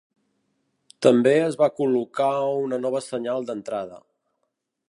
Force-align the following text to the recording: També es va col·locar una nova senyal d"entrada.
També 1.07 1.33
es 1.41 1.59
va 1.59 1.69
col·locar 1.81 2.31
una 2.65 2.83
nova 2.87 3.05
senyal 3.11 3.49
d"entrada. 3.51 4.05